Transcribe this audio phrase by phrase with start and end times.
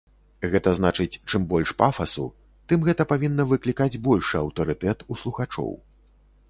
[0.53, 2.25] Гэта значыць, чым больш пафасу,
[2.73, 5.71] тым гэта павінна выклікаць большы аўтарытэт у слухачоў.